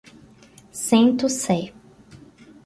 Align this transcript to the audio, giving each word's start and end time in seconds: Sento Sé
Sento 0.83 1.29
Sé 1.29 1.71